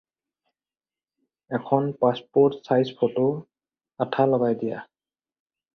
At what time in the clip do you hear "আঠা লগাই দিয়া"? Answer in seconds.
4.03-4.79